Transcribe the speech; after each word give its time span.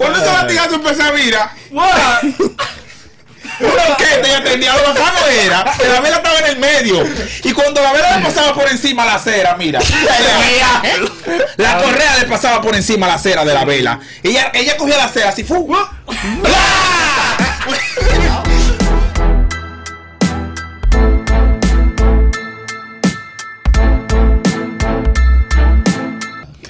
Cuando 0.00 0.18
ese 0.18 0.32
latigazo 0.32 0.74
empezó 0.76 1.02
a 1.02 1.12
mira, 1.12 1.54
una 1.70 1.90
orquesta 3.90 4.26
ya 4.26 4.42
tenía 4.42 4.74
lo 4.74 4.94
bacano 4.94 5.26
era 5.26 5.62
que 5.78 5.88
la 5.88 6.00
vela 6.00 6.16
estaba 6.16 6.38
en 6.38 6.46
el 6.46 6.58
medio. 6.58 7.06
Y 7.44 7.52
cuando 7.52 7.82
la 7.82 7.92
vela 7.92 8.16
le 8.16 8.24
pasaba 8.24 8.54
por 8.54 8.66
encima 8.70 9.04
la 9.04 9.16
acera 9.16 9.56
mira. 9.56 9.78
La 11.58 11.82
correa 11.82 12.16
le 12.18 12.24
pasaba 12.24 12.62
por 12.62 12.74
encima 12.74 13.06
la 13.06 13.14
acera 13.14 13.44
de 13.44 13.52
la 13.52 13.66
vela. 13.66 14.00
Ella, 14.22 14.50
ella 14.54 14.78
cogía 14.78 14.96
la 14.96 15.04
acera 15.04 15.28
así 15.28 15.44
¡fu! 15.44 15.70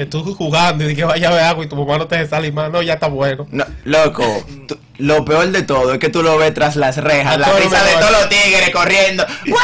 Que 0.00 0.06
tú 0.06 0.34
jugando 0.34 0.88
y 0.88 0.96
que 0.96 1.04
vaya 1.04 1.28
a 1.28 1.32
ver 1.34 1.42
agua 1.44 1.62
y 1.62 1.68
tu 1.68 1.76
mamá 1.76 1.98
no 1.98 2.06
te 2.06 2.16
deja 2.16 2.30
salir 2.30 2.54
más. 2.54 2.70
No, 2.70 2.80
ya 2.80 2.94
está 2.94 3.08
bueno. 3.08 3.46
No, 3.50 3.66
loco, 3.84 4.24
tú- 4.66 4.78
lo 4.96 5.26
peor 5.26 5.48
de 5.50 5.62
todo 5.62 5.92
es 5.92 5.98
que 5.98 6.08
tú 6.08 6.22
lo 6.22 6.38
ves 6.38 6.54
tras 6.54 6.74
las 6.76 6.96
rejas, 6.96 7.36
la 7.36 7.52
risa 7.52 7.84
de 7.84 7.92
todos 7.96 8.10
los 8.12 8.28
tigres 8.30 8.70
corriendo. 8.70 9.26
¡Guau! 9.46 9.60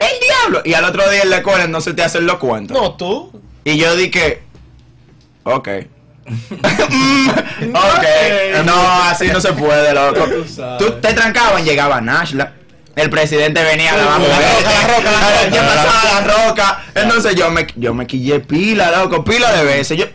¡El 0.00 0.20
diablo! 0.20 0.60
Y 0.66 0.74
al 0.74 0.84
otro 0.84 1.08
día 1.08 1.22
en 1.22 1.30
la 1.30 1.36
escuela 1.38 1.66
no 1.66 1.80
se 1.80 1.94
te 1.94 2.02
hacen 2.02 2.26
los 2.26 2.36
cuentos. 2.36 2.76
No, 2.78 2.92
tú. 2.94 3.40
Y 3.64 3.78
yo 3.78 3.96
dije, 3.96 4.42
ok. 5.44 5.68
Ok, 7.72 8.64
no, 8.66 9.02
así 9.04 9.28
no 9.28 9.40
se 9.40 9.54
puede, 9.54 9.94
loco. 9.94 10.26
Tú 10.78 10.90
te 11.00 11.14
trancaban, 11.14 11.64
llegaba 11.64 12.02
Nashla. 12.02 12.52
El 12.96 13.10
presidente 13.10 13.62
venía 13.62 13.92
a 13.92 13.96
la 13.96 14.04
roca, 14.04 14.28
la 14.28 14.96
roca, 14.96 15.10
la 15.10 15.20
roca. 15.20 15.50
¿Qué 15.50 15.58
pasaba 15.58 16.20
la 16.20 16.46
roca? 16.46 16.84
Entonces 16.94 17.34
yo 17.34 17.50
me, 17.50 17.66
yo 17.76 17.92
me 17.94 18.06
quillé 18.06 18.40
pila, 18.40 18.90
loco, 18.90 19.24
pila 19.24 19.52
de 19.52 19.64
veces. 19.64 19.98
Yo, 19.98 20.06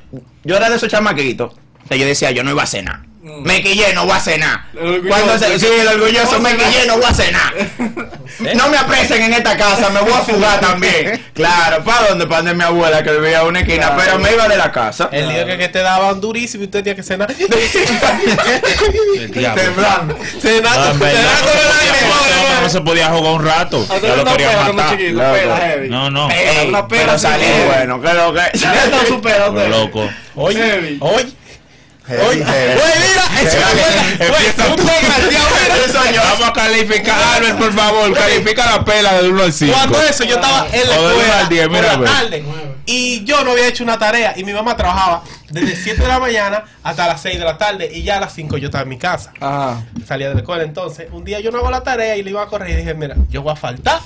yo 0.44 0.56
era 0.56 0.70
de 0.70 0.78
esos 0.78 0.90
chamaquitos 0.90 1.54
que 1.90 2.00
yo 2.00 2.06
decía, 2.06 2.32
yo 2.32 2.44
no 2.44 2.52
iba 2.52 2.64
a 2.64 2.68
cenar. 2.68 3.09
Me 3.22 3.62
quillé, 3.62 3.92
no 3.94 4.06
voy 4.06 4.16
a 4.16 4.20
cenar. 4.22 4.62
Cuando 5.08 5.38
se, 5.38 5.60
sí, 5.60 5.66
el 5.68 5.88
orgulloso 5.90 6.40
me 6.40 6.56
quillé, 6.56 6.86
no 6.88 6.96
voy 6.98 7.06
a 7.06 7.14
cenar. 7.14 7.54
No 8.56 8.70
me 8.70 8.78
apresen 8.78 9.22
en 9.24 9.34
esta 9.34 9.58
casa, 9.58 9.90
me 9.90 10.00
voy 10.00 10.14
a 10.14 10.20
fugar 10.22 10.60
también. 10.62 11.26
Claro, 11.40 11.84
¿para 11.86 12.10
dónde? 12.10 12.28
Para 12.28 12.38
donde 12.42 12.54
mi 12.54 12.64
abuela 12.64 13.02
que 13.02 13.12
vivía 13.12 13.40
en 13.42 13.48
una 13.48 13.60
esquina, 13.62 13.88
Claro. 13.94 14.02
pero 14.04 14.20
me 14.20 14.34
iba 14.34 14.46
de 14.50 14.58
la 14.58 14.72
casa. 14.74 15.08
El 15.12 15.30
día 15.30 15.46
que, 15.46 15.58
que 15.58 15.70
te 15.70 15.80
daban 15.80 16.20
durísimo 16.20 16.64
y 16.64 16.66
usted 16.66 16.80
tenía 16.84 16.96
que 16.98 17.04
cenar. 17.04 17.34
Temblando. 19.34 20.18
Cenando, 20.40 20.94
cenando 20.94 20.98
el 21.00 21.10
se 21.10 21.80
aire. 21.80 22.00
podía- 22.10 22.62
no 22.62 22.70
se 22.70 22.82
podía 22.82 23.08
jugar 23.10 23.34
un 23.34 23.46
rato. 23.46 23.88
Ya 24.02 24.16
lo 24.18 24.26
querían 24.26 24.76
matar. 24.76 24.98
No, 25.90 26.10
no. 26.10 26.28
Pero 26.90 27.18
salí 27.20 27.46
bueno, 27.68 28.02
que 28.02 28.14
lo 28.14 28.34
que. 28.34 29.70
Loco. 29.70 30.10
Oye, 30.36 30.98
oye. 31.02 31.28
Oye, 32.10 32.44
mira, 32.44 33.24
un 34.70 34.76
desgraciado, 34.76 36.06
mira. 36.12 36.22
Vamos 36.24 36.48
a 36.50 36.54
calificar, 36.54 37.22
Albert, 37.36 37.58
por 37.58 37.74
favor. 37.74 38.14
Califica 38.14 38.66
la 38.66 38.84
pela 38.86 39.14
del 39.22 39.32
1 39.32 39.44
al 39.44 39.54
5. 39.54 39.74
Cuando 39.74 40.02
eso, 40.02 40.24
yo 40.24 40.36
estaba 40.36 40.68
en 40.72 40.90
la 40.90 40.96
escuela 40.96 41.40
al 41.40 41.50
diez, 41.50 41.68
por 41.68 41.76
mira, 41.76 41.88
la 41.88 41.94
a 41.94 41.98
ver. 41.98 42.10
tarde 42.10 42.44
y 42.86 43.24
yo 43.24 43.44
no 43.44 43.52
había 43.52 43.68
hecho 43.68 43.84
una 43.84 44.00
tarea 44.00 44.34
y 44.36 44.44
mi 44.44 44.52
mamá 44.52 44.76
trabajaba 44.76 45.22
desde 45.52 45.76
7 45.76 46.02
de 46.02 46.08
la 46.08 46.20
mañana 46.20 46.64
hasta 46.82 47.06
las 47.06 47.22
6 47.22 47.38
de 47.38 47.46
la 47.46 47.56
tarde 47.56 47.88
y 47.94 48.02
ya 48.02 48.18
a 48.18 48.20
las 48.20 48.34
5 48.34 48.58
yo 48.58 48.66
estaba 48.70 48.82
en 48.82 48.90
mi 48.90 48.98
casa. 48.98 49.32
Ajá. 49.40 49.84
Salía 50.08 50.30
de 50.30 50.34
la 50.34 50.40
escuela 50.42 50.64
entonces. 50.64 51.08
Un 51.12 51.24
día 51.24 51.40
yo 51.40 51.52
no 51.52 51.60
hago 51.60 51.70
la 51.70 51.84
tarea 51.84 52.18
y 52.18 52.24
le 52.24 52.32
iba 52.32 52.42
a 52.42 52.48
correr 52.48 52.72
y 52.72 52.76
dije, 52.78 52.96
mira, 52.96 53.16
yo 53.30 53.44
voy 53.44 53.54
a 53.54 53.56
faltar, 53.56 54.00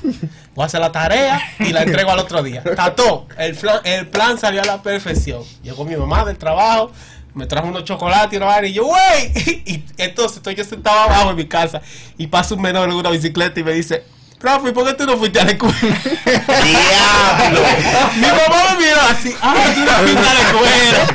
voy 0.53 0.63
a 0.63 0.65
hacer 0.65 0.81
la 0.81 0.91
tarea 0.91 1.41
y 1.59 1.71
la 1.71 1.83
entrego 1.83 2.11
al 2.11 2.19
otro 2.19 2.43
día. 2.43 2.61
Tató, 2.75 3.27
el, 3.37 3.57
flan- 3.57 3.81
el 3.85 4.07
plan 4.07 4.37
salió 4.37 4.61
a 4.61 4.65
la 4.65 4.81
perfección. 4.81 5.43
Llegó 5.63 5.85
mi 5.85 5.95
mamá 5.95 6.25
del 6.25 6.37
trabajo, 6.37 6.91
me 7.33 7.45
trajo 7.45 7.67
unos 7.67 7.83
chocolates 7.83 8.33
y 8.33 8.37
una 8.37 8.45
vaina 8.47 8.67
y 8.67 8.73
yo, 8.73 8.85
güey. 8.85 9.61
Y 9.65 9.83
entonces 9.97 10.37
estoy 10.37 10.55
yo 10.55 10.63
sentado 10.63 10.99
abajo 11.01 11.29
en 11.31 11.35
mi 11.37 11.45
casa 11.45 11.81
y 12.17 12.27
pasa 12.27 12.55
un 12.55 12.61
menor 12.61 12.89
en 12.89 12.95
una 12.95 13.09
bicicleta 13.09 13.59
y 13.59 13.63
me 13.63 13.71
dice, 13.73 14.03
Rafi, 14.39 14.71
¿por 14.71 14.85
qué 14.85 14.93
tú 14.93 15.05
no 15.05 15.17
fuiste 15.17 15.39
a 15.39 15.45
la 15.45 15.51
escuela? 15.51 15.73
Diablo. 16.25 17.61
Mi 18.15 18.27
mamá 18.27 18.73
me 18.77 18.85
miró 18.85 19.01
así, 19.09 19.33
ah, 19.41 19.55
tú 19.73 19.79
no 19.79 19.91
fuiste 19.91 20.29
a 20.29 20.33
la 20.33 20.41
escuela. 20.41 21.07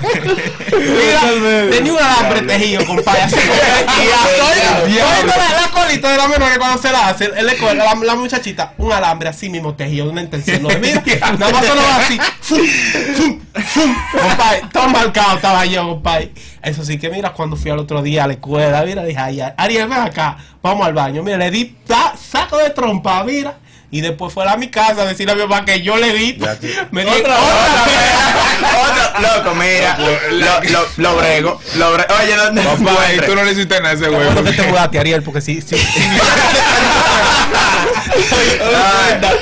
Mira, 0.78 1.70
tenía 1.70 1.92
un 1.92 1.98
alambre 1.98 2.42
tejido, 2.42 2.86
compadre, 2.86 3.22
así 3.22 3.36
como 3.36 3.52
que- 3.52 4.02
y 4.02 4.96
estoy- 4.96 4.98
estoy 4.98 5.70
con 5.72 5.87
de 6.06 6.16
la 6.16 6.28
menor 6.28 6.52
que 6.52 6.58
cuando 6.58 6.80
se 6.80 6.92
la 6.92 7.08
hace, 7.08 7.24
él 7.36 7.46
le 7.46 7.56
coge 7.56 7.74
la, 7.74 7.94
la 7.94 8.14
muchachita, 8.14 8.74
un 8.78 8.92
alambre 8.92 9.28
así 9.30 9.48
mismo 9.48 9.74
tejido, 9.74 10.04
de 10.06 10.12
una 10.12 10.20
intención. 10.22 10.62
¿no? 10.62 10.68
Mira, 10.78 11.02
nada 11.38 11.52
más 11.52 11.64
solo 11.66 11.80
así, 11.96 12.18
fum, 12.40 12.60
fum, 13.16 13.40
fum. 13.64 13.94
compadre, 14.12 14.62
todo 14.72 14.88
marcado 14.90 15.36
estaba 15.36 15.64
yo, 15.66 15.88
compadre. 15.88 16.32
Eso 16.62 16.84
sí 16.84 16.98
que 16.98 17.08
mira, 17.10 17.32
cuando 17.32 17.56
fui 17.56 17.70
al 17.70 17.78
otro 17.78 18.02
día 18.02 18.24
a 18.24 18.26
la 18.26 18.34
escuela, 18.34 18.82
mira, 18.84 19.02
dije, 19.04 19.18
ay, 19.18 19.40
ay, 19.40 19.52
Ariel, 19.56 19.88
ven 19.88 19.98
acá, 19.98 20.36
vamos 20.62 20.86
al 20.86 20.92
baño. 20.92 21.22
Mira, 21.22 21.38
le 21.38 21.50
di 21.50 21.64
ta- 21.86 22.14
saco 22.16 22.58
de 22.58 22.70
trompa, 22.70 23.24
mira. 23.24 23.56
Y 23.90 24.02
después 24.02 24.34
fue 24.34 24.46
a 24.46 24.56
mi 24.58 24.68
casa 24.68 25.02
a 25.02 25.06
decirle 25.06 25.32
a 25.32 25.34
mi 25.34 25.42
mamá 25.42 25.64
que 25.64 25.80
yo 25.80 25.96
le 25.96 26.12
di. 26.12 26.38
Me 26.90 27.04
di 27.04 27.10
Otra, 27.10 27.36
otra, 27.38 29.20
loco, 29.20 29.54
mira, 29.54 29.96
lo, 30.30 30.60
lo, 30.70 30.86
lo 30.96 31.16
brego, 31.16 31.60
lo 31.76 31.92
brego. 31.94 32.14
Oye, 32.22 32.36
¿dónde 32.36 32.62
Papá, 32.62 33.12
y 33.14 33.18
tú 33.20 33.34
no 33.34 33.44
le 33.44 33.52
hiciste 33.52 33.76
nada 33.80 33.90
a 33.90 33.92
ese 33.94 34.04
Qué 34.04 34.10
bueno 34.10 34.34
que 34.34 34.40
huevo. 34.42 34.62
te 34.62 34.68
mudaste, 34.68 34.98
Ariel, 34.98 35.22
porque 35.22 35.40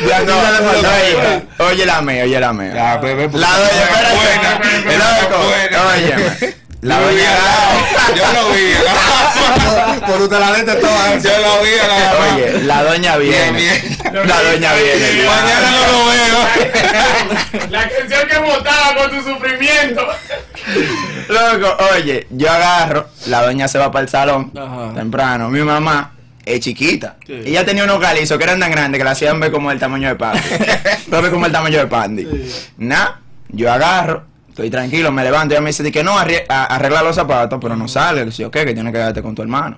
ya 0.08 0.20
no, 0.22 0.38
oye, 0.38 1.42
oye 1.58 1.86
la 1.86 2.02
mía, 2.02 2.24
oye 2.24 2.40
la 2.40 2.52
mía. 2.52 2.72
La 2.74 2.98
doña, 3.00 3.10
está 4.86 5.20
espérate. 5.20 5.36
buena, 5.36 5.86
óyeme. 5.92 6.65
La 6.82 6.96
Yo 6.96 7.00
lo 7.00 7.08
vi 7.08 7.16
doña 7.16 7.34
Yo 8.14 8.32
lo 8.32 8.48
vi. 8.52 10.00
Por 10.06 10.22
usted 10.22 10.38
la 10.38 10.56
neta 10.56 10.78
toda 10.78 11.18
Yo 11.18 11.30
lo 11.40 11.62
vi 11.62 11.70
la 11.76 12.34
Oye, 12.34 12.62
la 12.64 12.82
doña 12.82 13.16
viene. 13.16 13.52
Bien, 13.58 13.98
La 14.26 14.42
doña 14.42 14.74
viene. 14.74 15.24
Mañana 15.24 15.70
no 15.70 15.92
lo 15.92 16.06
veo. 16.06 17.70
La 17.70 17.88
canción 17.88 18.28
que 18.28 18.38
votaba 18.38 18.94
con 18.96 19.10
tu 19.10 19.22
sufrimiento. 19.30 20.06
Loco, 21.28 21.76
oye, 21.94 22.26
yo 22.30 22.50
agarro, 22.50 23.08
la 23.26 23.42
doña 23.42 23.66
se 23.68 23.78
va 23.78 23.90
para 23.90 24.04
el 24.04 24.08
salón 24.08 24.52
Ajá. 24.56 24.92
temprano. 24.94 25.48
Mi 25.48 25.60
mamá 25.60 26.12
es 26.44 26.60
chiquita. 26.60 27.16
Sí. 27.26 27.42
Ella 27.46 27.64
tenía 27.64 27.84
unos 27.84 27.98
calizos 28.00 28.38
que 28.38 28.44
eran 28.44 28.60
tan 28.60 28.70
grandes 28.70 28.98
que 28.98 29.04
la 29.04 29.10
hacían 29.12 29.40
ver 29.40 29.50
como 29.50 29.70
el 29.72 29.78
tamaño 29.78 30.08
de 30.08 30.14
Pandy. 30.14 30.40
Lo 31.10 31.22
ve 31.22 31.30
como 31.30 31.46
el 31.46 31.52
tamaño 31.52 31.78
de 31.78 31.86
Pandy. 31.86 32.22
Sí. 32.24 32.66
Nah, 32.78 33.08
yo 33.48 33.72
agarro, 33.72 34.24
estoy 34.56 34.70
tranquilo, 34.70 35.12
me 35.12 35.22
levanto. 35.22 35.54
Ella 35.54 35.60
me 35.60 35.68
dice 35.68 35.92
que 35.92 36.02
no, 36.02 36.18
arregla 36.18 37.02
los 37.02 37.14
zapatos, 37.14 37.58
pero 37.60 37.76
no 37.76 37.88
sale. 37.88 38.32
Si 38.32 38.40
yo 38.40 38.50
qué, 38.50 38.64
que 38.64 38.72
tienes 38.72 38.90
que 38.90 38.98
quedarte 38.98 39.22
con 39.22 39.34
tu 39.34 39.42
hermano. 39.42 39.76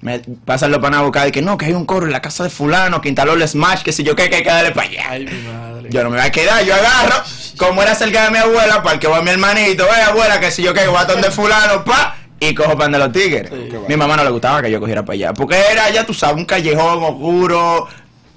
Me 0.00 0.20
pasan 0.44 0.70
los 0.70 0.80
panas 0.80 1.00
a 1.00 1.02
buscar 1.02 1.26
y 1.26 1.32
que 1.32 1.42
no, 1.42 1.58
que 1.58 1.64
hay 1.64 1.72
un 1.72 1.84
coro 1.84 2.06
en 2.06 2.12
la 2.12 2.20
casa 2.20 2.44
de 2.44 2.50
fulano 2.50 3.00
que 3.00 3.08
instaló 3.08 3.32
el 3.32 3.48
Smash, 3.48 3.82
que 3.82 3.90
si 3.90 4.04
yo 4.04 4.14
qué, 4.14 4.28
que 4.28 4.36
hay 4.36 4.42
que 4.42 4.50
darle 4.50 4.70
para 4.70 4.88
allá. 4.88 5.04
Ay, 5.08 5.24
mi 5.24 5.48
madre. 5.48 5.88
Yo 5.90 6.04
no 6.04 6.10
me 6.10 6.18
voy 6.18 6.26
a 6.26 6.30
quedar, 6.30 6.62
yo 6.62 6.74
agarro, 6.74 7.24
como 7.56 7.82
era 7.82 7.94
cerca 7.94 8.24
de 8.24 8.30
mi 8.30 8.36
abuela, 8.36 8.82
para 8.82 9.00
que 9.00 9.08
va 9.08 9.22
mi 9.22 9.30
hermanito, 9.30 9.84
eh, 9.84 10.02
abuela, 10.06 10.38
que 10.38 10.50
si 10.50 10.62
yo 10.62 10.74
que 10.74 10.86
guatón 10.86 11.22
de 11.22 11.30
fulano, 11.30 11.84
pa, 11.84 12.16
y 12.38 12.54
cojo 12.54 12.76
pan 12.76 12.92
de 12.92 12.98
los 12.98 13.12
tigres. 13.12 13.50
Sí. 13.50 13.76
Mi 13.88 13.96
mamá 13.96 14.16
no 14.16 14.24
le 14.24 14.30
gustaba 14.30 14.60
que 14.60 14.70
yo 14.70 14.78
cogiera 14.78 15.04
para 15.04 15.14
allá, 15.14 15.32
porque 15.32 15.56
era, 15.72 15.88
ya 15.90 16.04
tú 16.04 16.12
sabes, 16.12 16.36
un 16.36 16.44
callejón 16.44 17.02
oscuro, 17.02 17.88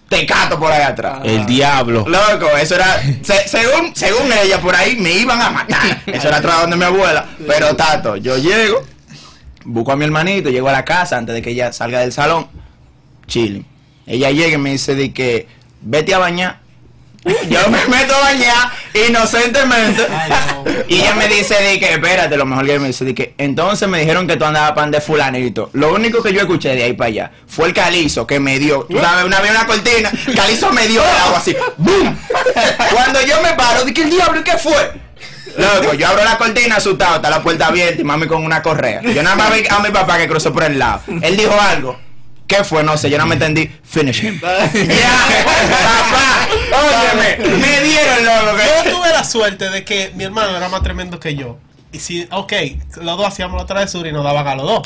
tecato 0.10 0.60
por 0.60 0.72
ahí 0.72 0.82
atrás. 0.84 1.20
El 1.24 1.46
diablo. 1.46 2.06
Loco, 2.08 2.50
eso 2.58 2.76
era, 2.76 3.02
se- 3.22 3.48
según, 3.48 3.96
según 3.96 4.32
ella, 4.44 4.60
por 4.62 4.76
ahí 4.76 4.96
me 4.96 5.12
iban 5.12 5.42
a 5.42 5.50
matar. 5.50 6.02
Eso 6.08 6.28
era 6.30 6.38
atrás 6.38 6.62
donde 6.62 6.78
mi 6.78 6.84
abuela. 6.86 7.26
Pero 7.46 7.76
tato, 7.76 8.16
yo 8.16 8.38
llego, 8.38 8.84
busco 9.66 9.92
a 9.92 9.96
mi 9.96 10.06
hermanito, 10.06 10.50
llego 10.50 10.70
a 10.70 10.72
la 10.72 10.86
casa 10.86 11.18
antes 11.18 11.36
de 11.36 11.42
que 11.42 11.50
ella 11.52 11.74
salga 11.74 12.00
del 12.00 12.12
salón, 12.14 12.48
chilling. 13.28 13.66
Ella 14.06 14.32
llega 14.32 14.56
y 14.56 14.58
me 14.58 14.72
dice 14.72 14.96
de 14.96 15.12
que, 15.14 15.48
vete 15.82 16.14
a 16.14 16.18
bañar. 16.20 16.60
Yo 17.24 17.70
me 17.70 17.86
meto 17.88 18.16
a 18.16 18.20
bañar 18.20 18.72
inocentemente. 19.08 20.08
Y 20.90 21.02
ella 21.02 21.16
me 21.16 21.28
dice 21.28 21.56
de 21.56 21.80
que, 21.80 21.94
espérate, 21.94 22.38
lo 22.38 22.46
mejor 22.46 22.66
que 22.66 22.72
ella 22.72 22.80
me 22.80 22.88
dice 22.88 23.04
de 23.04 23.14
que, 23.14 23.34
entonces 23.38 23.90
me 23.90 24.00
dijeron 24.00 24.26
que 24.26 24.38
tú 24.38 24.46
andabas 24.46 24.72
pan 24.72 24.90
de 24.90 25.02
fulanito. 25.02 25.70
Lo 25.74 25.94
único 25.94 26.24
que 26.24 26.32
yo 26.32 26.40
escuché 26.42 26.76
de 26.76 26.84
ahí 26.84 26.94
para 26.94 27.08
allá 27.10 27.32
fue 27.46 27.68
el 27.68 27.74
calizo 27.74 28.26
que 28.26 28.40
me 28.40 28.58
dio. 28.58 28.86
Tú 28.90 28.98
sabes, 28.98 29.26
una 29.26 29.42
vez 29.42 29.52
una 29.52 29.66
cortina, 29.66 30.12
calizo 30.36 30.72
me 30.72 30.88
dio 30.88 31.02
el 31.04 31.10
agua 31.10 31.40
así. 31.40 31.56
¡Bum! 31.78 32.16
Cuando 32.94 33.22
yo 33.22 33.42
me 33.42 33.54
paro, 33.54 33.84
dije, 33.84 34.04
¿el 34.04 34.12
diablo 34.12 34.44
qué 34.44 34.58
fue? 34.58 34.94
Loco, 35.58 35.94
yo 35.96 36.08
abro 36.08 36.24
la 36.24 36.38
cortina 36.38 36.76
asustado, 36.76 37.18
está 37.18 37.30
la 37.30 37.42
puerta 37.42 37.68
abierta 37.68 38.00
y 38.00 38.04
mami 38.04 38.28
con 38.28 38.44
una 38.44 38.62
correa. 38.62 39.02
Yo 39.02 39.24
nada 39.24 39.36
más 39.36 39.54
vi 39.54 39.64
a 39.70 39.80
mi 39.80 39.90
papá 39.90 40.18
que 40.18 40.28
cruzó 40.28 40.54
por 40.54 40.64
el 40.64 40.78
lado. 40.78 41.02
Él 41.22 41.36
dijo 41.36 41.60
algo. 41.60 42.07
¿Qué 42.48 42.64
fue? 42.64 42.82
No 42.82 42.98
sé, 42.98 43.10
yo 43.10 43.18
no 43.18 43.26
me 43.26 43.34
entendí. 43.34 43.70
Finish 43.84 44.24
him. 44.24 44.40
Ya, 44.42 45.28
papá, 45.46 46.48
óyeme, 46.72 47.58
me 47.58 47.82
dieron 47.82 48.26
loco. 48.26 48.58
Yo 48.58 48.92
tuve 48.98 49.10
la 49.12 49.24
suerte 49.24 49.70
de 49.70 49.84
que 49.84 50.12
mi 50.16 50.24
hermano 50.24 50.56
era 50.56 50.70
más 50.70 50.82
tremendo 50.82 51.20
que 51.20 51.36
yo. 51.36 51.58
Y 51.92 52.00
si, 52.00 52.28
ok, 52.32 52.54
los 53.02 53.18
dos 53.18 53.28
hacíamos 53.28 53.60
la 53.60 53.66
travesura 53.68 54.10
y 54.10 54.14
nos 54.14 54.24
daban 54.24 54.48
a 54.48 54.56
los 54.56 54.66
dos. 54.66 54.82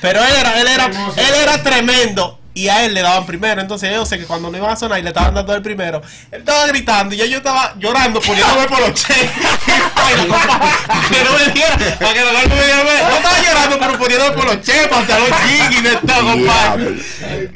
Pero 0.00 0.22
él 0.22 0.34
era, 0.38 0.60
él 0.60 0.66
era, 0.68 0.86
él 0.86 1.34
era 1.42 1.62
tremendo. 1.62 2.38
Y 2.54 2.68
a 2.68 2.84
él 2.84 2.92
le 2.92 3.02
daban 3.02 3.24
primero. 3.24 3.60
Entonces 3.60 3.90
yo 3.92 4.04
sé 4.04 4.18
que 4.18 4.24
cuando 4.24 4.50
no 4.50 4.58
iban 4.58 4.70
a 4.70 4.76
sonar 4.76 4.98
y 4.98 5.02
le 5.02 5.10
estaban 5.10 5.32
dando 5.34 5.54
el 5.54 5.62
primero, 5.62 6.02
él 6.32 6.40
estaba 6.40 6.66
gritando 6.66 7.14
y 7.14 7.18
ya 7.18 7.24
yo 7.26 7.38
estaba 7.38 7.74
llorando, 7.78 8.20
poniéndome 8.20 8.66
por 8.66 8.80
los 8.80 8.94
cheques. 8.94 9.30
poniendo 14.28 14.34
por 14.34 14.44
los 14.46 14.64
chepas, 14.64 14.98
hasta 15.00 15.18
los 15.18 15.30
chiquis 15.46 15.82
de 15.82 15.96
todo, 15.96 16.32
compadre. 16.32 16.96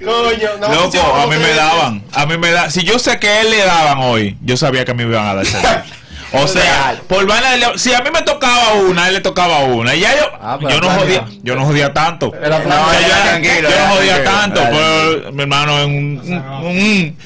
Coño, 0.05 0.49
no. 0.61 0.75
Loco, 0.75 1.15
a 1.15 1.27
mí 1.27 1.37
me 1.37 1.55
daban. 1.55 2.03
A 2.13 2.27
mí 2.27 2.39
me 2.39 2.51
da. 2.51 2.71
Si 2.71 2.83
yo 2.83 2.99
sé 2.99 3.19
que 3.19 3.41
él 3.41 3.51
le 3.51 3.65
daban 3.65 3.99
hoy, 3.99 4.37
yo 4.43 4.57
sabía 4.57 4.85
que 4.85 4.91
a 4.91 4.95
mí 4.95 5.05
me 5.05 5.11
iban 5.13 5.27
a 5.27 5.35
dar. 5.35 5.47
O 6.35 6.47
sea, 6.49 6.97
por 7.09 7.27
vaina 7.27 7.51
de- 7.53 7.79
si 7.79 7.93
a 7.93 8.01
mí 8.01 8.11
me 8.13 8.23
tocaba 8.23 8.73
una, 8.75 9.09
él 9.09 9.15
le 9.15 9.21
tocaba 9.21 9.61
una. 9.61 9.95
Y 9.95 10.01
ya 10.01 10.17
yo, 10.17 10.31
Ah, 10.41 10.59
yo 10.61 10.81
no 10.81 10.91
jodía, 10.91 11.25
yo 11.43 11.55
no 11.55 11.65
jodía 11.67 11.93
tanto. 11.93 12.33
No, 12.33 12.49
ya, 12.49 13.01
yo, 13.01 13.09
ya, 13.09 13.23
tranquilo, 13.23 13.69
yo 13.69 13.77
ya, 13.77 13.87
no 13.89 13.95
jodía 13.95 14.25
tranquilo. 14.25 14.41
tanto, 14.41 14.61
pero 14.71 15.33
mi 15.33 15.43
hermano 15.43 15.79
es 15.79 15.85
un, 15.87 17.17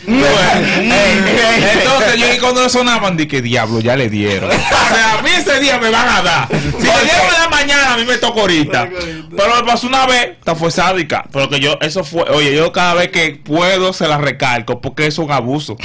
entonces 0.87 2.17
yo 2.21 2.33
y 2.35 2.39
cuando 2.39 2.69
sonaban 2.69 3.17
dije 3.17 3.41
diablo 3.43 3.81
ya 3.81 3.97
le 3.97 4.09
dieron. 4.09 4.51
O 4.51 4.55
sea, 4.95 5.19
a 5.19 5.23
mí 5.23 5.31
ese 5.37 5.61
día 5.61 5.79
me 5.79 5.91
van 5.91 6.09
a 6.09 6.23
dar. 6.23 6.49
Si 6.49 6.57
le 6.87 7.05
dieron 7.05 7.27
en 7.35 7.41
la 7.43 7.49
mañana, 7.51 7.95
a 7.95 7.97
mí 7.97 8.05
me 8.05 8.17
tocó 8.19 8.41
ahorita. 8.41 8.89
Pero 9.37 9.57
me 9.57 9.63
pasó 9.65 9.87
una 9.87 10.07
vez, 10.07 10.31
esta 10.39 10.55
fue 10.55 10.71
sádica. 10.71 11.25
Pero 11.33 11.49
que 11.49 11.61
yo, 11.61 11.79
eso 11.81 12.05
fue, 12.05 12.23
oye, 12.31 12.55
yo 12.55 12.73
cada 12.73 12.95
vez 12.95 13.11
que 13.11 13.41
puedo 13.45 13.93
se 13.93 14.07
la 14.09 14.19
recalco 14.19 14.81
porque 14.81 15.07
es 15.07 15.19
un 15.19 15.31
abuso. 15.31 15.77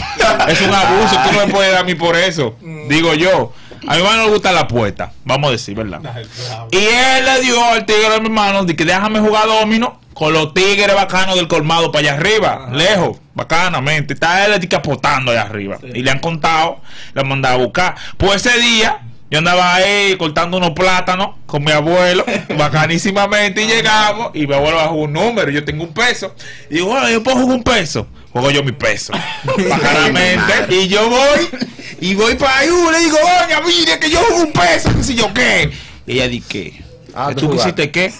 Es 0.47 0.62
un 0.62 0.74
abuso, 0.74 1.15
tú 1.27 1.31
no 1.33 1.45
me 1.45 1.51
puedes 1.53 1.71
dar 1.71 1.81
a 1.81 1.83
mí 1.83 1.95
por 1.95 2.15
eso. 2.15 2.56
Digo 2.88 3.11
yo. 3.13 3.54
A 3.88 3.94
mi 3.94 3.98
hermano 3.98 4.25
le 4.25 4.30
gusta 4.30 4.52
la 4.52 4.62
apuesta, 4.62 5.12
vamos 5.25 5.50
a 5.50 5.52
decir, 5.54 5.75
¿verdad? 5.75 6.02
Y 6.72 6.78
él 6.78 7.25
le 7.25 7.42
dio 7.42 7.63
al 7.66 7.84
tigre 7.86 8.12
de 8.12 8.19
mi 8.19 8.28
hermano, 8.28 8.63
de 8.63 8.75
que 8.75 8.86
déjame 8.86 9.19
jugar 9.19 9.48
domino 9.48 10.00
con 10.13 10.34
los 10.34 10.54
tigres 10.54 10.94
bacanos 10.94 11.36
del 11.36 11.48
colmado 11.48 11.92
para 11.92 12.10
allá 12.10 12.19
arriba, 12.19 12.69
lejos, 12.72 13.18
bacanamente. 13.34 14.13
Está 14.13 14.46
él 14.46 14.69
apostando 14.72 15.31
allá 15.31 15.42
arriba. 15.42 15.80
Y 15.94 16.04
le 16.04 16.12
han 16.12 16.19
contado, 16.19 16.80
le 17.13 17.22
han 17.22 17.28
mandado 17.28 17.56
a 17.56 17.63
buscar. 17.63 17.96
Pues 18.18 18.46
ese 18.46 18.60
día, 18.60 19.00
yo 19.31 19.38
andaba 19.38 19.75
ahí 19.75 20.18
cortando 20.18 20.57
unos 20.57 20.72
plátanos 20.72 21.30
con 21.45 21.63
mi 21.63 21.72
abuelo, 21.72 22.25
bacanísimamente, 22.57 23.63
y 23.63 23.68
llegamos, 23.68 24.31
y 24.33 24.45
mi 24.45 24.54
abuelo 24.54 24.75
bajó 24.75 24.95
un 24.95 25.13
número, 25.13 25.50
y 25.50 25.54
yo 25.54 25.63
tengo 25.63 25.86
un 25.86 25.94
peso. 25.94 26.36
Y 26.69 26.75
digo, 26.75 26.88
bueno, 26.88 27.10
yo 27.10 27.24
puedo 27.24 27.38
jugar 27.38 27.56
un 27.56 27.63
peso. 27.63 28.07
Juego 28.33 28.51
yo 28.51 28.62
mi 28.62 28.74
peso. 28.74 29.13
Bacanamente. 29.69 30.75
y 30.75 30.89
yo 30.89 31.10
voy, 31.10 31.50
y 32.01 32.13
voy 32.13 32.36
para 32.36 32.57
ahí, 32.57 32.68
le 32.68 33.00
digo, 33.00 33.18
oye, 33.18 33.56
mire 33.66 34.00
que 34.00 34.10
yo 34.10 34.19
juego 34.19 34.42
un 34.44 34.51
peso, 34.51 34.94
que 34.94 35.04
si 35.04 35.16
yo 35.16 35.34
qué. 35.34 35.72
Y 36.06 36.13
ella 36.16 36.27
dice, 36.27 36.48
¿qué? 36.50 36.84
Ah, 37.16 37.27
¿Que 37.30 37.36
tú 37.36 37.42
¿Tú 37.42 37.51
jugaste. 37.54 37.89
quisiste 37.89 37.92
qué? 37.92 38.13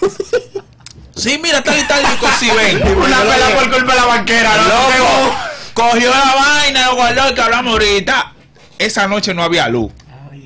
Sí, 1.14 1.38
mira, 1.42 1.62
tal 1.62 1.78
y 1.78 1.82
tal, 1.82 2.02
y 2.02 2.26
sí, 2.38 2.50
ven. 2.56 2.96
Una 2.96 3.20
pela 3.20 3.50
por 3.54 3.70
culpa 3.70 3.92
de 3.92 4.00
la 4.00 4.06
banquera, 4.06 4.56
Loco, 4.56 5.34
cogió 5.74 6.08
la 6.08 6.34
vaina, 6.36 6.86
lo 6.86 6.94
guardó 6.94 7.34
que 7.34 7.40
hablamos 7.42 7.72
ahorita. 7.72 8.32
Esa 8.78 9.06
noche 9.06 9.34
no 9.34 9.42
había 9.42 9.68
luz. 9.68 9.92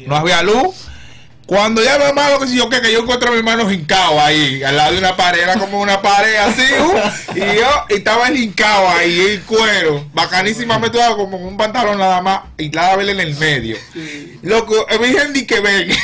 No 0.06 0.17
había 0.17 0.43
luz. 0.43 0.87
Cuando 1.47 1.82
ya 1.82 1.97
mi 1.97 2.05
hermano, 2.05 2.41
que 2.41 2.49
si 2.49 2.56
yo 2.56 2.69
qué, 2.69 2.81
que 2.81 2.93
yo 2.93 3.03
encuentro 3.03 3.29
a 3.29 3.31
mi 3.31 3.38
hermano 3.38 3.70
hincado 3.70 4.20
ahí, 4.20 4.64
al 4.64 4.76
lado 4.76 4.93
de 4.93 4.99
una 4.99 5.17
pared, 5.17 5.43
era 5.43 5.55
como 5.55 5.81
una 5.81 6.03
pared 6.03 6.35
así, 6.35 6.64
uh, 6.81 6.93
y 7.37 7.38
yo 7.38 7.85
y 7.88 7.94
estaba 7.94 8.26
el 8.26 8.37
hincado 8.37 8.88
ahí, 8.88 9.20
el 9.20 9.43
cuero, 9.43 10.08
bacanísimamente 10.12 10.99
todo 10.99 11.17
como 11.17 11.37
un 11.37 11.56
pantalón 11.56 11.99
nada 11.99 12.20
más, 12.20 12.41
y 12.58 12.73
la 12.73 12.97
vela 12.97 13.12
en 13.12 13.20
el 13.20 13.37
medio. 13.37 13.76
Loco, 14.43 14.88
eh, 14.88 14.99
me 14.99 15.06
dijeron 15.06 15.32
ni 15.32 15.47
que 15.47 15.61
ven. 15.61 15.88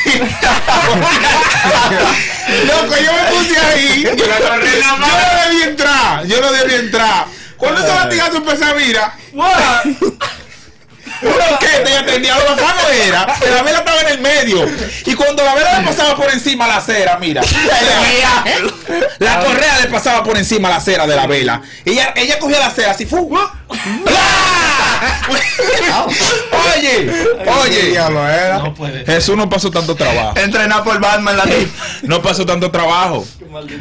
Loco, 2.65 2.95
yo 3.03 3.13
me 3.13 3.33
puse 3.33 3.59
ahí, 3.59 4.05
yo, 4.05 4.15
yo 4.15 4.27
no 4.29 5.43
debí 5.49 5.63
entrar, 5.65 6.25
yo 6.25 6.41
no 6.41 6.53
debí 6.53 6.75
entrar. 6.75 7.27
Cuando 7.57 7.81
ese 7.81 7.93
latigazo 7.93 8.37
empezó 8.37 8.65
a 8.65 8.75
mirar, 8.75 9.13
orquesta 11.29 11.91
ya 11.91 12.05
tenía 12.05 12.39
lo 12.39 12.45
bacano 12.51 12.89
era 12.91 13.27
que 13.41 13.51
la 13.51 13.63
vela 13.63 13.79
estaba 13.79 14.01
en 14.01 14.09
el 14.09 14.21
medio. 14.21 14.69
Y 15.07 15.15
cuando 15.15 15.43
la 15.45 15.55
vela 15.55 15.79
le 15.81 15.87
pasaba 15.87 16.17
por 16.17 16.31
encima 16.31 16.67
la 16.67 16.77
acera 16.77 17.19
mira. 17.19 17.43
La 19.19 19.41
correa 19.41 19.81
le 19.81 19.89
pasaba 19.89 20.23
por 20.25 20.37
encima 20.37 20.69
la 20.69 20.77
acera 20.77 21.07
de 21.07 21.17
la 21.17 21.27
vela. 21.27 21.63
Ella, 21.85 22.13
ella 22.17 22.39
cogía 22.39 22.59
la 22.59 22.67
acera 22.67 22.91
así 22.91 23.07
¡fu! 23.07 23.33
oye 26.77 27.11
oye. 27.61 27.83
Diablo 27.91 28.29
era? 28.29 28.59
No. 28.59 28.75
Jesús 29.07 29.37
no 29.37 29.49
pasó 29.49 29.71
tanto 29.71 29.95
trabajo. 29.95 30.37
Entrenar 30.37 30.83
por 30.85 31.01
Batman 31.01 31.37
la 31.37 31.45
no 32.03 32.21
pasó 32.23 32.45
tanto 32.45 32.71
trabajo 32.71 33.27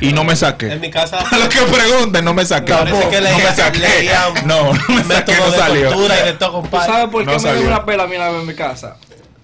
y 0.02 0.14
no 0.14 0.24
me 0.24 0.32
En 0.32 0.38
saqué 0.38 0.76
mi 0.78 0.90
casa. 0.90 1.20
a 1.20 1.38
lo 1.40 1.50
que 1.50 1.60
pregunten 1.62 2.24
no 2.26 2.34
me 2.34 2.46
saqué 2.46 2.74
que 3.10 3.22
le- 3.22 3.32
no 3.32 3.38
me 3.40 3.56
saqué 3.56 4.10
no 4.46 4.74
no 4.74 4.96
me 4.96 5.04
saqué 5.04 5.34
no 5.38 5.52
salió 5.52 5.90
y 5.92 5.94
¿Tú 6.38 6.78
sabes 6.78 7.10
por 7.10 7.22
qué 7.26 7.32
No 7.32 7.38
me 7.38 7.38
dio 7.38 7.40
salió. 7.40 7.68
una 7.68 7.86
pela 7.86 8.04
a 8.04 8.08
mí 8.08 8.16
en 8.16 8.46
mi 8.48 8.54
casa? 8.54 8.98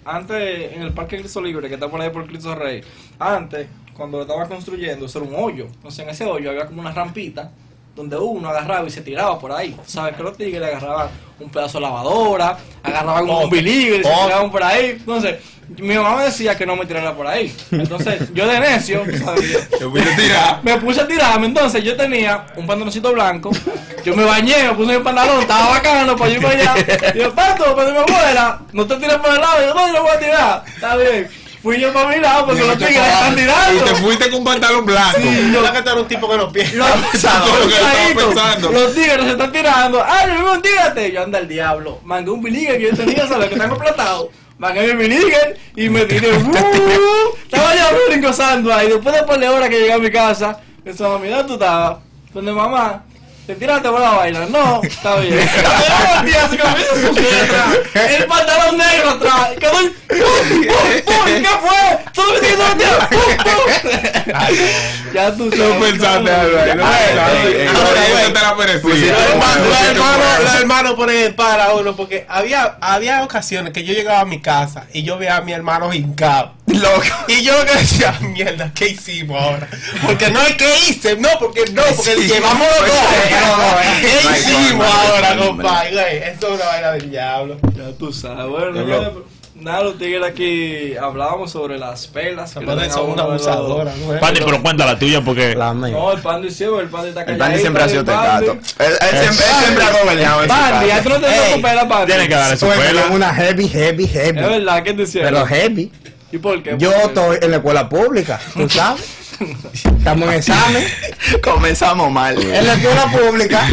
Antes, 0.06 0.72
en 0.74 0.82
el 0.84 0.94
Parque 0.94 1.18
Cristo 1.20 1.42
Libre, 1.42 1.68
que 1.68 1.74
está 1.74 1.90
por 1.90 2.00
ahí 2.02 2.10
por 2.10 2.26
Cristo 2.28 2.56
Rey, 2.56 2.82
antes, 3.20 3.68
cuando 3.94 4.18
lo 4.18 4.24
estaba 4.24 4.48
construyendo, 4.48 5.06
eso 5.06 5.20
era 5.20 5.28
un 5.28 5.36
hoyo. 5.36 5.66
Entonces, 5.66 6.00
en 6.00 6.10
ese 6.10 6.24
hoyo 6.26 6.50
había 6.50 6.66
como 6.66 6.80
una 6.80 6.94
rampita 6.94 7.52
donde 7.98 8.16
uno 8.16 8.48
agarraba 8.50 8.88
y 8.88 8.92
se 8.92 9.02
tiraba 9.02 9.38
por 9.40 9.52
ahí. 9.52 9.76
¿Sabes 9.86 10.16
que 10.16 10.24
los 10.24 10.38
tigres 10.38 10.62
agarraban 10.64 11.10
un 11.40 11.50
pedazo 11.50 11.80
de 11.80 11.82
lavadora, 11.84 12.58
agarraban 12.84 13.24
un 13.24 13.30
umbiligo 13.46 13.96
y 13.96 14.04
se 14.04 14.10
tiraban 14.26 14.52
por 14.52 14.64
ahí? 14.64 14.92
Entonces, 14.92 15.36
mi 15.78 15.96
mamá 15.96 16.16
me 16.18 16.24
decía 16.26 16.56
que 16.56 16.66
no 16.66 16.76
me 16.76 16.86
tirara 16.86 17.14
por 17.14 17.26
ahí. 17.28 17.54
Entonces, 17.72 18.32
yo 18.34 18.48
de 18.48 18.60
necio, 18.60 19.04
¿sabes? 19.18 19.68
Yo- 19.80 19.90
voy 19.90 20.02
a 20.02 20.60
me 20.64 20.78
puse 20.78 21.02
a 21.02 21.08
tirarme, 21.08 21.48
entonces 21.48 21.84
yo 21.84 21.98
tenía 21.98 22.46
un 22.56 22.68
pantaloncito 22.68 23.12
blanco, 23.12 23.50
yo 24.06 24.16
me 24.16 24.24
bañé, 24.24 24.64
me 24.68 24.74
puse 24.76 24.98
mi 24.98 25.04
pantalón, 25.04 25.42
estaba 25.42 25.72
bacano 25.72 26.16
para 26.16 26.32
ir 26.32 26.42
para 26.42 26.54
allá. 26.54 26.76
Y 27.16 27.18
yo, 27.20 27.34
Pato, 27.34 27.74
cuando 27.74 27.92
mi 27.94 27.98
abuela, 27.98 28.62
no 28.74 28.86
te 28.86 28.96
tires 28.98 29.16
por 29.18 29.34
el 29.34 29.42
lado, 29.42 29.62
y 29.64 29.66
yo, 29.66 29.74
no, 29.74 29.88
yo 29.88 29.94
no 29.94 30.02
voy 30.04 30.12
a 30.12 30.20
tirar. 30.20 30.64
Está 30.68 30.96
bien. 30.96 31.28
Fui 31.68 31.82
yo 31.82 31.92
para 31.92 32.08
mi 32.08 32.22
lado 32.22 32.46
porque 32.46 32.62
los 32.62 32.78
tigres 32.78 32.96
están 32.96 33.34
y 33.34 33.36
tirando. 33.36 33.84
te 33.84 33.96
fuiste 33.96 34.30
con 34.30 34.40
un 34.40 34.46
pantalón 34.46 34.86
blanco 34.86 35.20
Yo 35.20 35.62
que 35.74 35.78
eres 35.80 35.94
un 35.96 36.08
tipo 36.08 36.30
que 36.30 36.38
no 36.38 36.50
piensa. 36.50 36.76
Los, 36.78 37.14
estaba 37.14 37.46
pensando. 38.16 38.72
los 38.72 38.96
tigres 38.96 39.22
se 39.26 39.32
están 39.32 39.52
tirando. 39.52 40.02
¡Ay, 40.02 40.28
mi 40.28 40.38
hermano, 40.38 40.62
tírate! 40.62 41.12
Yo 41.12 41.24
anda 41.24 41.40
el 41.40 41.48
diablo. 41.50 42.00
Mangué 42.06 42.32
un 42.32 42.42
biliger 42.42 42.78
que 42.78 42.84
yo 42.84 42.96
tenía, 42.96 43.28
¿sabes? 43.28 43.50
Que 43.50 43.58
tengo 43.60 43.78
platado. 43.78 44.32
Mangué 44.58 44.94
mi 44.94 45.10
biliger 45.10 45.60
y 45.76 45.90
me 45.90 46.06
tiré. 46.06 46.38
¡Uh! 46.38 47.36
Estaba 47.44 47.76
yo 47.76 47.84
brincosando 48.08 48.74
ahí. 48.74 48.88
Después 48.88 49.14
de 49.14 49.24
par 49.24 49.38
de 49.38 49.50
horas 49.50 49.68
que 49.68 49.78
llegué 49.78 49.92
a 49.92 49.98
mi 49.98 50.10
casa, 50.10 50.62
me 50.86 50.94
mami, 50.94 51.28
¿dónde 51.28 51.44
tú 51.44 51.54
estabas? 51.56 51.98
Donde 52.34 52.54
mamá. 52.54 53.04
¿Te 53.48 53.56
tiraste 53.56 53.90
por 53.90 54.02
la 54.02 54.12
vaina? 54.12 54.46
No, 54.46 54.82
está 54.84 55.16
bien. 55.20 55.40
El 57.94 58.26
pantalón 58.26 58.78
negro 58.78 59.12
atrás. 59.12 59.52
Y 59.56 59.60
quedó 59.60 59.80
el- 59.80 59.92
¡Pum! 59.92 60.18
¡Pum! 60.18 60.20
¡Pum! 60.20 60.37
¿Qué 60.48 61.48
fue? 61.62 62.00
¡Tú 62.14 62.22
me 62.32 62.40
tiraste! 62.40 62.86
¡Pum! 63.16 64.38
Ya 65.14 65.32
tú 65.36 65.46
No 65.46 65.80
pensaste 65.80 66.32
algo 66.32 66.58
ahí. 66.60 66.76
No 66.76 66.86
Ay, 66.86 67.06
pensaste. 67.08 67.62
ay, 67.62 67.68
Ahora 67.68 68.08
eso 68.08 68.34
la 68.34 68.56
merecía. 68.56 68.82
Pusieron 68.82 70.44
Los 70.44 70.56
hermanos- 70.56 70.94
ponen 70.96 71.18
en 71.26 71.36
para 71.36 71.66
a 71.66 71.74
uno 71.76 71.96
porque 71.96 72.26
había, 72.30 72.78
había 72.82 73.24
ocasiones 73.24 73.74
que 73.74 73.84
yo 73.84 73.94
llegaba 73.94 74.22
a 74.22 74.26
mi 74.26 74.40
casa 74.42 74.86
y 74.94 75.04
yo 75.04 75.18
veía 75.18 75.38
a 75.38 75.42
mi 75.42 75.54
hermano 75.54 75.94
hincado. 75.94 76.54
Loco. 76.68 77.02
Y 77.28 77.44
yo 77.44 77.58
lo 77.58 77.66
que 77.66 77.78
decía, 77.78 78.14
mierda, 78.22 78.72
¿qué 78.76 78.90
hicimos 78.90 79.42
ahora? 79.42 79.68
Porque 80.06 80.30
no 80.30 80.42
es 80.42 80.56
que 80.56 80.70
hice, 80.90 81.16
no, 81.18 81.30
porque 81.40 81.66
no, 81.72 81.82
porque 81.96 82.16
Sí. 82.16 82.28
llevamos 82.28 82.68
los 82.68 82.88
dos. 82.88 82.98
¿Qué 84.02 84.40
hicimos 84.40 84.86
ahora, 84.88 85.38
compadre? 85.38 85.92
Güey, 85.94 86.18
Esto 86.30 86.48
es 86.50 86.56
una 86.56 86.66
vaina 86.66 86.92
del 86.92 87.10
diablo. 87.10 87.58
Ya 87.76 87.92
tú 87.98 88.12
sabes, 88.14 88.46
bueno, 88.48 89.24
nada, 89.60 89.64
lo- 89.64 89.64
nada, 89.64 89.84
los 89.84 89.98
tigres 89.98 90.24
aquí 90.24 90.96
hablábamos 90.96 91.52
sobre 91.52 91.78
las 91.78 92.08
pelas. 92.08 92.54
que 92.54 92.60
le 92.62 92.90
Son 92.90 93.12
una 93.12 93.24
los- 93.24 93.46
abusadora, 93.48 93.94
¿no? 93.96 94.20
Pandi, 94.20 94.42
pero 94.46 94.62
cuenta 94.62 94.86
la 94.86 94.98
tuya 95.00 95.22
porque. 95.22 95.56
La. 95.56 95.74
No, 95.74 96.12
el 96.12 96.22
Pandi 96.22 96.50
siempre, 96.52 96.82
el 96.84 96.90
Pandi 96.90 97.10
está 97.10 97.22
El 97.22 97.26
calladito. 97.26 97.44
Pandi 97.46 97.60
siempre 97.62 97.84
ha 97.84 97.90
sido 97.90 98.00
el 98.02 98.06
tecato. 98.06 98.52
Él, 98.52 98.94
él 99.02 99.20
siempre, 99.34 99.84
ha 99.84 100.04
gobernado 100.04 100.48
Pandi, 100.48 100.88
ya 100.88 101.02
tú 101.04 101.10
no 101.10 101.16
te 101.20 101.28
pela, 101.62 101.88
Pandi. 101.88 102.06
Tiene 102.12 102.28
que 102.28 102.36
darle 102.36 102.58
su 102.58 102.68
pela. 102.68 103.06
una 103.12 103.34
heavy, 103.34 103.68
heavy, 103.68 104.08
heavy. 104.08 104.40
Es 104.40 104.50
verdad, 104.50 104.84
¿qué 104.84 104.94
te 104.94 105.02
hicieron? 105.04 105.34
Pero 105.34 105.46
heavy. 105.46 105.92
¿Y 106.32 106.38
por 106.40 106.62
qué? 106.62 106.76
Yo 106.78 106.92
estoy 106.92 107.38
en 107.42 107.52
la 107.52 107.58
escuela 107.58 107.88
pública, 107.88 108.40
tú 108.54 108.68
sabes. 108.70 109.02
Estamos 109.98 110.28
en 110.30 110.34
examen. 110.36 110.84
Comenzamos 111.44 112.12
mal. 112.12 112.38
En 112.42 112.66
la 112.68 112.74
escuela 112.74 113.06
pública, 113.12 113.66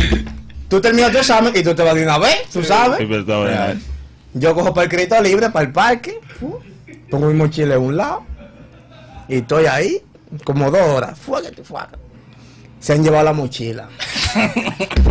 tú 0.69 0.81
terminas 0.81 1.11
tu 1.11 1.19
examen 1.19 1.53
y 1.57 1.62
tú 1.62 1.75
te 1.75 1.83
vas 1.83 1.95
de 1.95 2.03
una 2.05 2.19
vez, 2.19 2.43
tú 2.53 2.61
Sí, 2.62 2.69
sabes. 2.69 3.00
Yo 4.35 4.55
cojo 4.55 4.75
para 4.75 4.85
el 4.85 4.91
Cristo 4.91 5.21
Libre, 5.23 5.50
para 5.50 5.64
el 5.67 5.73
parque, 5.73 6.21
pongo 7.09 7.26
mi 7.29 7.35
mochila 7.35 7.76
en 7.76 7.83
un 7.83 7.97
lado 7.97 8.26
y 9.29 9.37
estoy 9.38 9.67
ahí 9.67 10.03
como 10.45 10.71
dos 10.71 10.83
horas. 10.83 11.19
Fuágate, 11.19 11.62
fuágate. 11.62 11.99
Se 12.81 12.93
han 12.93 13.05
llevado 13.05 13.25
la 13.25 13.33
mochila. 13.33 13.88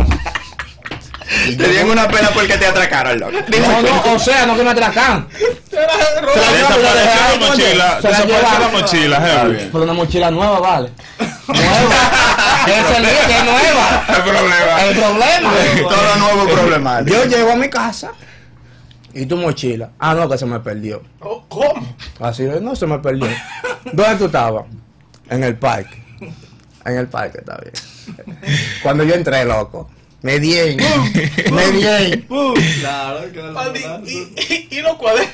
Te 1.44 1.68
dieron 1.68 1.90
una 1.90 2.06
pena 2.06 2.30
porque 2.32 2.56
te 2.56 2.66
atracaron, 2.66 3.18
loco. 3.18 3.32
No, 3.32 3.82
no, 3.82 4.14
o 4.14 4.18
sea, 4.18 4.46
no 4.46 4.56
que 4.56 4.62
me 4.62 4.70
atracan. 4.70 5.26
Se 5.68 5.76
la 5.76 5.86
mochila. 7.40 7.98
se 8.00 8.10
la 8.10 8.68
mochila. 8.70 9.48
Pero 9.72 9.84
una 9.84 9.94
mochila 9.94 10.30
nueva, 10.30 10.60
vale. 10.60 10.90
Nueva. 11.48 11.64
Día 12.66 13.26
que 13.26 13.36
es 13.36 13.44
nueva. 13.44 14.04
El 14.08 14.22
problema. 14.22 14.84
El 14.84 14.96
problema. 14.96 15.52
Todo 15.88 16.16
nuevo 16.16 16.44
problemático. 16.52 17.16
Yo 17.16 17.24
llego 17.24 17.52
a 17.52 17.56
mi 17.56 17.68
casa 17.68 18.12
y 19.14 19.26
tu 19.26 19.36
mochila. 19.36 19.90
Ah, 19.98 20.14
no, 20.14 20.28
que 20.28 20.36
se 20.36 20.46
me 20.46 20.60
perdió. 20.60 21.02
Oh, 21.20 21.44
¿Cómo? 21.48 21.96
Así 22.20 22.44
de, 22.44 22.60
no 22.60 22.74
se 22.74 22.86
me 22.86 22.98
perdió. 22.98 23.28
¿Dónde 23.92 24.16
tú 24.16 24.26
estabas? 24.26 24.64
En 25.30 25.44
el 25.44 25.56
parque. 25.56 26.02
En 26.84 26.96
el 26.96 27.08
parque, 27.08 27.38
está 27.38 27.58
bien. 27.58 27.72
Cuando 28.82 29.04
yo 29.04 29.14
entré, 29.14 29.44
loco. 29.44 29.88
Me 30.22 30.38
di. 30.40 30.76
me 31.52 31.70
di. 31.72 32.24
Uh, 32.28 32.54
claro, 32.80 33.20
un 33.24 34.06
y, 34.06 34.10
y, 34.10 34.68
y 34.70 34.80
los 34.80 34.94
cuadernos. 34.96 35.32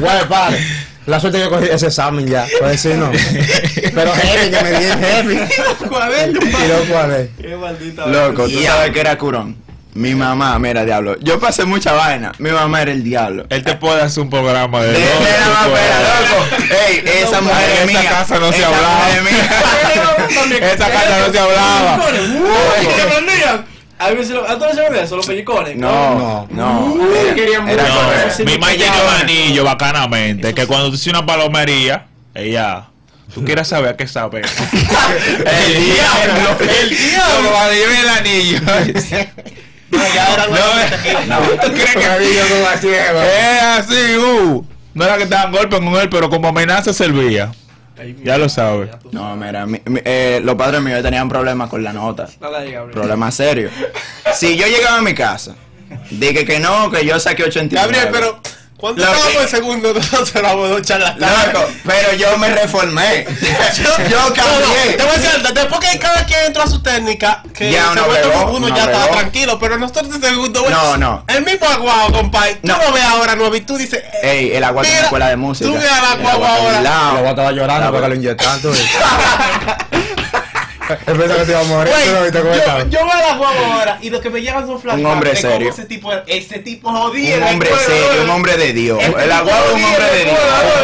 Güey, 0.00 0.28
padre. 0.28 0.58
La 1.04 1.18
suerte 1.18 1.42
que 1.42 1.48
cogí 1.48 1.66
ese 1.66 1.86
examen 1.88 2.26
ya. 2.26 2.46
Pues 2.60 2.80
sí, 2.80 2.90
no. 2.96 3.10
Pero 3.94 4.12
heavy, 4.12 4.50
que 4.50 4.62
me 4.62 4.70
di 4.78 4.84
en 4.86 4.98
heavy. 4.98 5.34
los 5.36 5.88
cuadernos. 5.88 6.44
Y. 6.44 7.42
Qué 7.42 7.56
maldita. 7.56 8.06
Loco, 8.06 8.48
tú 8.48 8.62
sabes 8.62 8.92
que 8.92 9.00
era 9.00 9.18
curón. 9.18 9.56
Mi 9.94 10.14
mamá, 10.14 10.58
mira, 10.58 10.84
diablo. 10.86 11.16
Yo 11.20 11.38
pasé 11.38 11.66
mucha 11.66 11.92
vaina. 11.92 12.32
Mi 12.38 12.50
mamá 12.50 12.80
era 12.80 12.92
el 12.92 13.04
diablo. 13.04 13.44
Él 13.50 13.62
te 13.62 13.74
puede 13.74 14.00
hacer 14.00 14.22
un 14.22 14.30
programa 14.30 14.80
de. 14.82 14.92
De- 14.92 15.04
espera, 15.04 15.46
loco. 16.30 16.46
Ey, 16.88 17.04
esa 17.22 17.40
mujer 17.42 17.70
en 17.82 17.88
es 17.90 17.90
esa 17.90 18.00
mía. 18.00 18.10
casa 18.10 18.38
no 18.38 18.52
se 18.52 18.64
hablaba. 18.64 19.06
mujer. 19.22 20.62
Esa 20.74 20.90
casa 20.90 21.18
no 21.26 21.32
se 21.32 21.38
hablaba. 21.38 22.00
A 23.98 24.10
mí 24.10 24.24
se 24.24 24.32
lo, 24.32 24.48
¿a 24.48 24.58
todos 24.58 24.74
se 24.74 24.80
vendían 24.80 25.04
eso, 25.04 25.16
los 25.16 25.26
pellicones? 25.26 25.76
No, 25.76 26.48
no. 26.50 26.80
Uh, 26.94 27.34
querían 27.34 27.68
Era 27.68 27.82
mucho. 27.84 27.94
correcto. 27.94 28.26
Eso 28.28 28.36
sí 28.38 28.44
Mi 28.44 28.52
mamá 28.58 28.68
tiene 28.72 28.86
callaba. 28.86 29.08
un 29.10 29.14
anillo 29.20 29.64
bacanamente. 29.64 30.54
Que 30.54 30.66
cuando 30.66 30.88
tú 30.88 30.94
hiciste 30.94 31.10
una 31.10 31.24
palomería, 31.26 32.06
ella. 32.34 32.86
Tú 33.32 33.44
quieres 33.44 33.68
saber 33.68 33.90
a 33.90 33.96
qué 33.96 34.08
sabe. 34.08 34.40
El 34.42 35.84
diablo. 35.84 36.56
El 36.80 36.88
diablo, 36.88 37.50
cuando 37.50 37.72
lleve 37.74 38.00
el 38.00 38.08
anillo. 38.08 38.60
No, 39.92 39.98
ya 40.14 40.34
eran 40.34 40.50
No, 41.28 41.40
los 41.40 41.60
¿Tú 41.60 41.72
crees 41.72 41.92
que 41.96 42.00
es 43.56 43.62
así, 43.62 44.16
uh? 44.16 44.64
No 44.94 45.04
era 45.04 45.16
que 45.16 45.24
te 45.24 45.30
daban 45.30 45.52
golpes 45.52 45.78
con 45.80 45.88
él, 45.96 46.08
pero 46.10 46.28
como 46.28 46.48
amenaza 46.48 46.92
servía. 46.92 47.52
Ay, 47.98 48.16
Ya 48.24 48.36
lo 48.38 48.48
sabes. 48.48 48.90
ya 48.90 48.98
No, 49.12 49.36
mira, 49.36 49.66
mi- 49.66 49.80
mi- 49.86 50.00
eh, 50.04 50.40
los 50.42 50.54
padres 50.56 50.80
míos 50.82 51.02
tenían 51.02 51.28
problemas 51.28 51.68
con 51.70 51.82
la 51.82 51.92
nota. 51.92 52.26
Dale 52.40 52.56
ahí, 52.58 52.72
Gabriel. 52.72 52.90
Problemas 52.98 53.34
serios. 53.34 53.72
Si 54.34 54.56
yo 54.56 54.66
llegaba 54.66 54.98
a 54.98 55.02
mi 55.02 55.14
casa, 55.14 55.54
dije 56.10 56.44
que 56.44 56.58
no, 56.58 56.90
que 56.90 57.04
yo 57.06 57.18
saqué 57.20 57.44
89. 57.44 57.92
Gabriel, 57.92 58.08
pero 58.12 58.40
cuando 58.82 59.00
Lo 59.04 59.12
estábamos 59.12 59.36
que- 59.36 59.42
en 59.44 59.48
segundo, 59.48 59.94
nosotros 59.94 60.34
éramos 60.34 60.68
dos 60.70 60.82
charlatanes. 60.82 61.46
Loco, 61.54 61.66
pero 61.86 62.12
yo 62.14 62.36
me 62.36 62.48
reformé. 62.48 63.24
yo 63.78 63.90
No, 64.10 64.28
no, 64.28 64.34
cambié. 64.34 64.96
te 64.96 65.02
voy 65.04 65.12
a 65.14 65.18
decir, 65.18 65.42
después 65.54 65.80
que 65.88 65.98
cada 66.00 66.26
quien 66.26 66.40
entró 66.46 66.64
a 66.64 66.66
su 66.66 66.82
técnica, 66.82 67.44
que 67.54 67.70
Ya, 67.70 67.92
se 67.94 68.00
uno 68.50 68.68
ya 68.70 68.84
estaba 68.86 69.06
tranquilo, 69.06 69.56
pero 69.60 69.78
nosotros 69.78 70.20
de 70.20 70.28
segundo, 70.28 70.68
No, 70.68 70.96
no. 70.96 71.22
El 71.28 71.44
mismo 71.44 71.64
aguado, 71.68 72.10
compadre. 72.12 72.54
Tú 72.56 72.66
No. 72.68 72.78
lo 72.78 72.92
ves 72.92 73.04
ahora 73.04 73.36
nuevo 73.36 73.54
y 73.54 73.60
tú 73.60 73.76
dices, 73.76 74.02
eh, 74.02 74.30
Ey, 74.30 74.52
el 74.56 74.64
agua 74.64 74.82
tiene 74.82 74.96
Mira, 74.96 75.04
escuela 75.06 75.28
de 75.28 75.36
música. 75.36 75.70
tú 75.70 75.76
ves 75.76 75.84
al 75.88 75.98
El 75.98 76.04
agua 76.26 76.32
agua 76.32 76.48
está 76.48 76.56
ahora. 76.56 77.12
Lo 77.12 77.18
voy 77.20 77.26
a 77.26 77.30
estar 77.30 77.52
llorando 77.54 77.84
La- 77.86 77.92
para 77.92 78.02
que 78.02 78.08
lo 78.08 78.14
inyectan. 78.16 78.60
pensaba 80.96 81.40
que 81.40 81.44
se 81.46 81.50
iba 81.52 81.60
a 81.60 81.64
morir. 81.64 81.92
cómo 82.32 82.54
yo, 82.54 82.88
yo 82.88 83.00
a 83.12 83.20
la 83.20 83.36
guagua 83.36 83.74
ahora 83.74 83.98
y 84.00 84.10
lo 84.10 84.20
que 84.20 84.30
me 84.30 84.40
llegan 84.40 84.66
son 84.66 84.80
flashbacks 84.80 85.12
hombre 85.12 85.30
de 85.30 85.36
cómo 85.36 85.52
serio. 85.52 85.70
Ese 85.70 85.84
tipo, 85.84 86.12
ese 86.26 86.58
tipo 86.60 86.90
jodía. 86.90 87.36
Un 87.36 87.42
hombre 87.44 87.70
serio, 87.86 88.12
bro. 88.14 88.22
un 88.24 88.30
hombre 88.30 88.56
de 88.56 88.72
Dios. 88.72 88.98
Este 89.02 89.24
El 89.24 89.32
agua 89.32 89.52
tipo 89.52 89.64
es 89.68 89.74
un 89.74 89.84
hombre 89.84 90.04
de 90.04 90.24
Dios. 90.24 90.38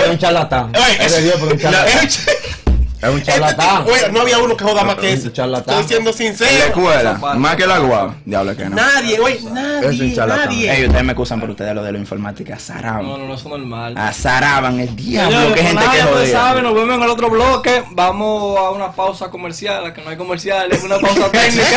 Es 0.04 0.10
un 0.10 0.18
charlatán. 0.18 0.72
Es 1.00 1.12
de 1.12 1.22
Dios, 1.22 1.34
pero 1.38 1.52
un 1.52 1.58
charlatán. 1.58 2.08
Es 3.00 3.08
un 3.08 3.18
Este 3.18 3.30
charlatán. 3.30 3.84
tipo- 3.84 3.90
güey, 3.90 4.12
no 4.12 4.20
había 4.22 4.38
uno 4.38 4.56
que 4.56 4.64
joda 4.64 4.82
más 4.82 4.96
que 4.96 5.12
Es 5.12 5.18
ese. 5.20 5.28
un 5.28 5.32
charlatán. 5.34 5.74
Estoy 5.80 5.88
siendo 5.88 6.10
En 6.10 6.16
la 6.16 6.18
sincero. 6.18 6.64
escuela, 6.66 7.12
más 7.36 7.54
que 7.56 7.62
el 7.62 7.70
agua. 7.70 8.14
Diablo 8.24 8.56
que 8.56 8.64
no. 8.64 8.74
Nadie, 8.74 9.18
güey, 9.20 9.34
Es 9.36 9.42
un 9.44 9.54
nadie, 9.54 10.14
charlatán. 10.16 10.46
nadie. 10.46 10.72
Ey, 10.72 10.84
ustedes 10.86 11.04
me 11.04 11.12
acusan 11.12 11.38
por 11.40 11.50
ustedes 11.50 11.74
lo 11.76 11.82
de 11.84 11.92
la 11.92 11.98
informática. 11.98 12.54
No, 12.54 12.56
Azaraban. 12.56 13.06
no, 13.06 13.18
no, 13.18 13.24
eso 13.34 13.34
es 13.34 13.44
normal. 13.44 13.96
Azaraban 13.96 14.80
el 14.80 14.96
diablo. 14.96 15.30
Señores, 15.30 15.54
Qué 15.54 15.60
pues 15.60 15.72
gente 15.72 15.90
que 15.92 15.96
ya 15.98 16.04
ustedes 16.06 16.32
saben, 16.32 16.48
jodía. 16.54 16.62
nos 16.62 16.74
vemos 16.74 16.96
en 16.96 17.02
el 17.04 17.08
otro 17.10 17.30
bloque. 17.30 17.84
Vamos 17.92 18.58
a 18.58 18.70
una 18.70 18.90
pausa 18.90 19.30
comercial, 19.30 19.86
a 19.86 19.94
que 19.94 20.02
no 20.02 20.10
hay 20.10 20.16
comerciales, 20.16 20.82
una 20.82 20.98
pausa 21.00 21.30
técnica. 21.30 21.68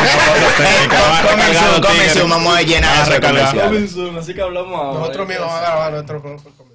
Comen 1.30 1.54
Zoom, 1.54 1.82
comen 1.82 2.10
Zoom, 2.10 2.30
vamos 2.32 2.56
a 2.58 2.62
llenar 2.64 3.08
recargar. 3.08 3.46
comerciales. 3.52 3.94
Comenzó, 3.94 4.20
Así 4.20 4.34
que 4.34 4.42
hablamos 4.42 4.74
ahora. 4.74 5.00
Nosotros 5.02 5.28
mismos 5.28 5.48
vamos 5.48 5.62
a 5.62 5.62
grabar 5.72 5.92
nuestro. 5.94 6.71